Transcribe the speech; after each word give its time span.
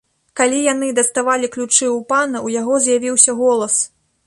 Калі 0.39 0.61
яны 0.67 0.87
даставалі 0.99 1.51
ключы 1.57 1.85
ў 1.89 1.99
пана, 2.13 2.37
у 2.47 2.51
яго 2.57 2.81
з'явіўся 2.89 3.39
голас. 3.45 3.81